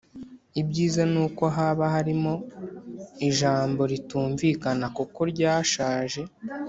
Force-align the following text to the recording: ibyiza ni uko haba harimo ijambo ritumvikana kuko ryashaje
ibyiza 0.61 1.01
ni 1.11 1.19
uko 1.25 1.43
haba 1.55 1.85
harimo 1.95 2.33
ijambo 3.27 3.81
ritumvikana 3.91 4.85
kuko 4.97 5.19
ryashaje 5.31 6.21